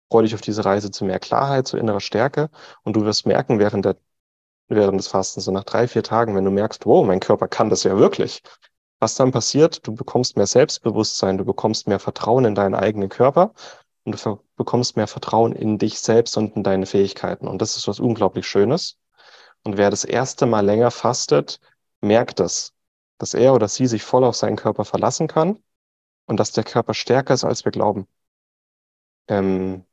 freu 0.09 0.21
dich 0.23 0.35
auf 0.35 0.41
diese 0.41 0.65
Reise 0.65 0.91
zu 0.91 1.05
mehr 1.05 1.19
Klarheit, 1.19 1.67
zu 1.67 1.77
innerer 1.77 1.99
Stärke 1.99 2.49
und 2.83 2.95
du 2.95 3.03
wirst 3.03 3.25
merken 3.25 3.59
während, 3.59 3.85
der, 3.85 3.97
während 4.67 4.99
des 4.99 5.07
Fastens, 5.07 5.45
so 5.45 5.51
nach 5.51 5.63
drei, 5.63 5.87
vier 5.87 6.03
Tagen, 6.03 6.35
wenn 6.35 6.45
du 6.45 6.51
merkst, 6.51 6.85
wow, 6.85 7.05
mein 7.05 7.19
Körper 7.19 7.47
kann 7.47 7.69
das 7.69 7.83
ja 7.83 7.97
wirklich, 7.97 8.43
was 8.99 9.15
dann 9.15 9.31
passiert, 9.31 9.85
du 9.87 9.95
bekommst 9.95 10.37
mehr 10.37 10.47
Selbstbewusstsein, 10.47 11.37
du 11.37 11.45
bekommst 11.45 11.87
mehr 11.87 11.99
Vertrauen 11.99 12.45
in 12.45 12.55
deinen 12.55 12.75
eigenen 12.75 13.09
Körper 13.09 13.53
und 14.05 14.23
du 14.23 14.39
bekommst 14.55 14.95
mehr 14.95 15.07
Vertrauen 15.07 15.53
in 15.53 15.77
dich 15.77 15.99
selbst 15.99 16.37
und 16.37 16.55
in 16.55 16.63
deine 16.63 16.85
Fähigkeiten. 16.85 17.47
Und 17.47 17.61
das 17.61 17.75
ist 17.75 17.87
was 17.87 17.99
unglaublich 17.99 18.47
Schönes. 18.47 18.97
Und 19.63 19.77
wer 19.77 19.89
das 19.89 20.03
erste 20.03 20.45
Mal 20.45 20.65
länger 20.65 20.91
fastet, 20.91 21.59
merkt 22.01 22.39
das, 22.39 22.73
dass 23.17 23.33
er 23.33 23.53
oder 23.53 23.67
sie 23.67 23.87
sich 23.87 24.03
voll 24.03 24.23
auf 24.23 24.35
seinen 24.35 24.57
Körper 24.57 24.85
verlassen 24.85 25.27
kann 25.27 25.59
und 26.25 26.39
dass 26.39 26.51
der 26.51 26.63
Körper 26.63 26.93
stärker 26.93 27.33
ist, 27.33 27.43
als 27.43 27.65
wir 27.65 27.71
glauben. 27.71 28.07
Ähm, 29.27 29.85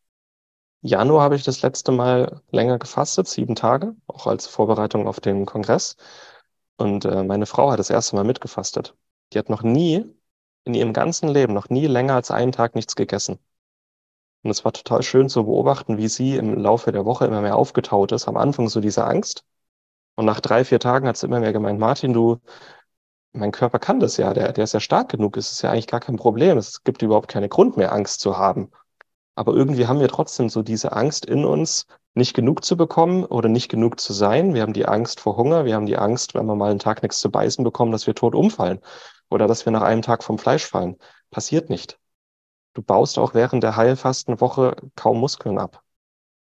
Januar 0.82 1.22
habe 1.24 1.36
ich 1.36 1.44
das 1.44 1.62
letzte 1.62 1.92
Mal 1.92 2.42
länger 2.50 2.78
gefastet, 2.78 3.28
sieben 3.28 3.54
Tage, 3.54 3.94
auch 4.06 4.26
als 4.26 4.46
Vorbereitung 4.46 5.06
auf 5.06 5.20
den 5.20 5.46
Kongress. 5.46 5.96
Und 6.76 7.04
äh, 7.04 7.22
meine 7.24 7.46
Frau 7.46 7.70
hat 7.70 7.78
das 7.78 7.90
erste 7.90 8.16
Mal 8.16 8.24
mitgefastet. 8.24 8.96
Die 9.32 9.38
hat 9.38 9.50
noch 9.50 9.62
nie 9.62 10.04
in 10.64 10.74
ihrem 10.74 10.92
ganzen 10.92 11.28
Leben, 11.28 11.52
noch 11.54 11.68
nie 11.70 11.86
länger 11.86 12.14
als 12.14 12.30
einen 12.30 12.52
Tag 12.52 12.74
nichts 12.74 12.96
gegessen. 12.96 13.38
Und 14.42 14.50
es 14.50 14.64
war 14.64 14.72
total 14.72 15.02
schön 15.02 15.28
zu 15.28 15.44
beobachten, 15.44 15.98
wie 15.98 16.08
sie 16.08 16.36
im 16.36 16.54
Laufe 16.58 16.92
der 16.92 17.04
Woche 17.04 17.26
immer 17.26 17.42
mehr 17.42 17.56
aufgetaut 17.56 18.12
ist. 18.12 18.26
Am 18.28 18.36
Anfang 18.36 18.68
so 18.68 18.80
diese 18.80 19.04
Angst. 19.04 19.44
Und 20.16 20.26
nach 20.26 20.40
drei, 20.40 20.64
vier 20.64 20.80
Tagen 20.80 21.06
hat 21.08 21.16
sie 21.16 21.26
immer 21.26 21.40
mehr 21.40 21.52
gemeint, 21.52 21.78
Martin, 21.80 22.12
du, 22.12 22.40
mein 23.32 23.52
Körper 23.52 23.78
kann 23.78 24.00
das 24.00 24.16
ja, 24.16 24.34
der, 24.34 24.52
der 24.52 24.64
ist 24.64 24.74
ja 24.74 24.80
stark 24.80 25.10
genug, 25.10 25.36
es 25.36 25.52
ist 25.52 25.62
ja 25.62 25.70
eigentlich 25.70 25.86
gar 25.86 26.00
kein 26.00 26.16
Problem. 26.16 26.58
Es 26.58 26.82
gibt 26.84 27.02
überhaupt 27.02 27.28
keinen 27.28 27.48
Grund 27.48 27.76
mehr, 27.76 27.92
Angst 27.92 28.20
zu 28.20 28.36
haben. 28.38 28.70
Aber 29.34 29.54
irgendwie 29.54 29.86
haben 29.86 30.00
wir 30.00 30.08
trotzdem 30.08 30.48
so 30.48 30.62
diese 30.62 30.92
Angst 30.92 31.24
in 31.26 31.44
uns, 31.44 31.86
nicht 32.14 32.34
genug 32.34 32.64
zu 32.64 32.76
bekommen 32.76 33.24
oder 33.24 33.48
nicht 33.48 33.68
genug 33.68 34.00
zu 34.00 34.12
sein. 34.12 34.54
Wir 34.54 34.62
haben 34.62 34.72
die 34.72 34.86
Angst 34.86 35.20
vor 35.20 35.36
Hunger, 35.36 35.64
wir 35.64 35.74
haben 35.74 35.86
die 35.86 35.96
Angst, 35.96 36.34
wenn 36.34 36.46
wir 36.46 36.56
mal 36.56 36.70
einen 36.70 36.80
Tag 36.80 37.02
nichts 37.02 37.20
zu 37.20 37.30
beißen 37.30 37.64
bekommen, 37.64 37.92
dass 37.92 38.06
wir 38.06 38.14
tot 38.14 38.34
umfallen 38.34 38.80
oder 39.30 39.46
dass 39.46 39.64
wir 39.64 39.72
nach 39.72 39.82
einem 39.82 40.02
Tag 40.02 40.24
vom 40.24 40.38
Fleisch 40.38 40.66
fallen. 40.66 40.96
Passiert 41.30 41.70
nicht. 41.70 41.98
Du 42.74 42.82
baust 42.82 43.18
auch 43.18 43.34
während 43.34 43.62
der 43.62 43.76
Heilfastenwoche 43.76 44.76
kaum 44.96 45.18
Muskeln 45.18 45.58
ab. 45.58 45.82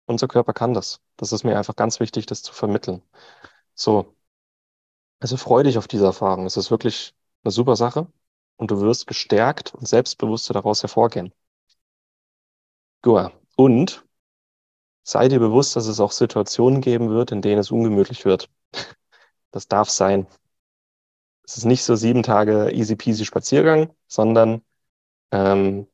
Unser 0.05 0.27
Körper 0.27 0.53
kann 0.53 0.73
das. 0.73 1.01
Das 1.17 1.31
ist 1.31 1.43
mir 1.43 1.57
einfach 1.57 1.75
ganz 1.75 1.99
wichtig, 1.99 2.27
das 2.27 2.43
zu 2.43 2.53
vermitteln. 2.53 3.01
So, 3.73 4.15
also 5.25 5.37
freu 5.37 5.63
dich 5.63 5.79
auf 5.79 5.87
diese 5.87 6.05
Erfahrung. 6.05 6.45
Es 6.45 6.55
ist 6.55 6.69
wirklich 6.69 7.15
eine 7.43 7.49
super 7.51 7.75
Sache 7.75 8.07
und 8.57 8.69
du 8.69 8.79
wirst 8.81 9.07
gestärkt 9.07 9.73
und 9.73 9.87
selbstbewusster 9.87 10.53
daraus 10.53 10.83
hervorgehen. 10.83 11.33
Goa. 13.01 13.31
Und 13.55 14.05
sei 15.01 15.27
dir 15.27 15.39
bewusst, 15.39 15.75
dass 15.75 15.87
es 15.87 15.99
auch 15.99 16.11
Situationen 16.11 16.79
geben 16.79 17.09
wird, 17.09 17.31
in 17.31 17.41
denen 17.41 17.57
es 17.59 17.71
ungemütlich 17.71 18.25
wird. 18.25 18.49
Das 19.51 19.67
darf 19.69 19.89
sein. 19.89 20.27
Es 21.43 21.57
ist 21.57 21.65
nicht 21.65 21.83
so 21.83 21.95
sieben 21.95 22.21
Tage 22.21 22.71
easy 22.71 22.95
peasy 22.95 23.25
Spaziergang, 23.25 23.95
sondern 24.07 24.61
ähm, 25.31 25.87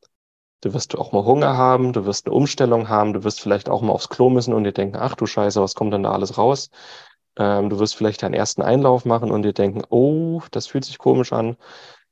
du 0.62 0.74
wirst 0.74 0.98
auch 0.98 1.14
mal 1.14 1.26
Hunger 1.26 1.58
haben, 1.58 1.94
du 1.94 2.06
wirst 2.06 2.28
eine 2.28 2.36
Umstellung 2.36 2.90
haben, 2.90 3.14
du 3.14 3.24
wirst 3.24 3.42
vielleicht 3.42 3.70
auch 3.70 3.82
mal 3.82 3.94
aufs 3.94 4.10
Klo 4.10 4.30
müssen 4.30 4.54
und 4.54 4.64
dir 4.66 4.74
denken, 4.74 4.98
ach 4.98 5.16
du 5.16 5.26
Scheiße, 5.28 5.62
was 5.62 5.76
kommt 5.76 5.94
denn 5.94 6.04
da 6.04 6.12
alles 6.12 6.38
raus? 6.38 6.72
Ähm, 7.42 7.70
du 7.72 7.80
wirst 7.80 7.96
vielleicht 7.96 8.22
deinen 8.24 8.36
ersten 8.36 8.62
Einlauf 8.62 9.04
machen 9.06 9.32
und 9.32 9.42
dir 9.44 9.54
denken, 9.54 9.82
oh, 9.90 10.42
das 10.52 10.68
fühlt 10.68 10.86
sich 10.86 11.00
komisch 11.00 11.34
an. 11.34 11.58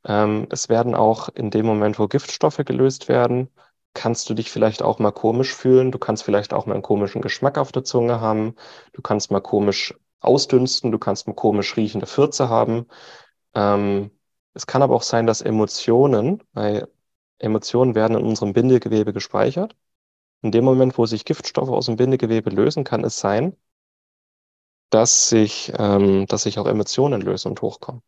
Ähm, 0.06 0.48
es 0.52 0.70
werden 0.70 0.96
auch 0.96 1.30
in 1.30 1.52
dem 1.52 1.66
Moment, 1.68 2.00
wo 2.00 2.08
Giftstoffe 2.08 2.58
gelöst 2.66 3.10
werden, 3.10 3.50
kannst 3.94 4.30
du 4.30 4.34
dich 4.34 4.52
vielleicht 4.52 4.82
auch 4.84 5.00
mal 5.00 5.12
komisch 5.12 5.54
fühlen. 5.56 5.92
Du 5.92 6.00
kannst 6.00 6.24
vielleicht 6.24 6.54
auch 6.54 6.66
mal 6.66 6.74
einen 6.74 6.84
komischen 6.84 7.22
Geschmack 7.22 7.58
auf 7.60 7.72
der 7.72 7.84
Zunge 7.84 8.22
haben. 8.22 8.56
Du 8.94 9.02
kannst 9.04 9.32
mal 9.32 9.42
komisch 9.42 9.94
ausdünsten. 10.22 10.92
Du 10.92 11.00
kannst 11.00 11.28
mal 11.28 11.34
komisch 11.36 11.78
riechende 11.78 12.08
Fürze 12.08 12.50
haben. 12.50 12.88
Ähm, 13.56 14.12
es 14.54 14.68
kann 14.68 14.82
aber 14.84 14.96
auch 14.96 15.04
sein, 15.04 15.28
dass 15.28 15.42
Emotionen, 15.42 16.44
weil 16.54 16.88
Emotionen 17.40 17.96
werden 17.96 18.18
in 18.18 18.26
unserem 18.26 18.54
Bindegewebe 18.54 19.14
gespeichert. 19.14 19.76
In 20.42 20.52
dem 20.52 20.66
Moment, 20.66 20.98
wo 20.98 21.06
sich 21.06 21.26
Giftstoffe 21.26 21.70
aus 21.70 21.88
dem 21.88 21.98
Bindegewebe 21.98 22.50
lösen, 22.50 22.84
kann 22.84 23.04
es 23.04 23.20
sein, 23.20 23.56
dass 24.90 25.30
sich, 25.30 25.72
ähm, 25.78 26.26
dass 26.28 26.44
sich 26.44 26.60
auch 26.60 26.68
Emotionen 26.68 27.22
lösen 27.22 27.50
und 27.50 27.62
hochkommen. 27.62 28.02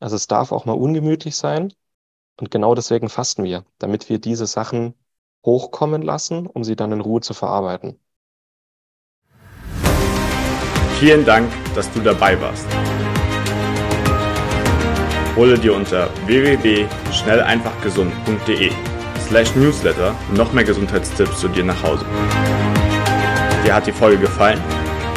Also 0.00 0.16
es 0.16 0.26
darf 0.26 0.52
auch 0.52 0.64
mal 0.64 0.72
ungemütlich 0.72 1.36
sein. 1.36 1.72
Und 2.38 2.50
genau 2.50 2.74
deswegen 2.74 3.08
fasten 3.08 3.44
wir, 3.44 3.64
damit 3.78 4.08
wir 4.08 4.18
diese 4.18 4.46
Sachen 4.46 4.94
hochkommen 5.44 6.02
lassen, 6.02 6.46
um 6.46 6.64
sie 6.64 6.76
dann 6.76 6.92
in 6.92 7.00
Ruhe 7.00 7.20
zu 7.20 7.34
verarbeiten. 7.34 7.98
Vielen 10.98 11.24
Dank, 11.24 11.52
dass 11.74 11.92
du 11.92 12.00
dabei 12.00 12.40
warst. 12.40 12.66
Hole 15.36 15.58
dir 15.58 15.74
unter 15.74 16.08
www.schnelleinfachgesund.de 16.26 18.70
slash 19.26 19.54
newsletter 19.56 20.14
noch 20.34 20.52
mehr 20.52 20.64
Gesundheitstipps 20.64 21.40
zu 21.40 21.48
dir 21.48 21.64
nach 21.64 21.82
Hause. 21.82 22.04
Dir 23.64 23.74
hat 23.74 23.86
die 23.86 23.92
Folge 23.92 24.18
gefallen? 24.18 24.60